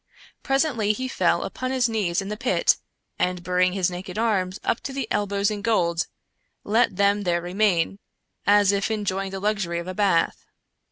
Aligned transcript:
Presently 0.41 0.93
he 0.93 1.07
fell 1.07 1.43
upon 1.43 1.69
his 1.69 1.87
knees 1.87 2.23
in 2.23 2.29
the 2.29 2.35
pit, 2.35 2.77
and 3.19 3.43
burying 3.43 3.73
his 3.73 3.91
naked 3.91 4.17
arms 4.17 4.59
up 4.63 4.79
to 4.81 4.91
the 4.93 5.07
elbows 5.11 5.51
in 5.51 5.61
gold, 5.61 6.07
let 6.63 6.95
them 6.95 7.21
there 7.21 7.39
remain, 7.39 7.99
as 8.47 8.71
if 8.71 8.89
enjoying 8.89 9.29
the 9.29 9.39
luxury 9.39 9.77
of 9.77 9.87
a 9.87 9.93
bath. 9.93 10.47